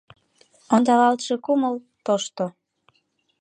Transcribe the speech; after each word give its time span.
Ондалалтше 0.73 1.35
кумыл– 1.45 1.75
тошто. 2.05 2.45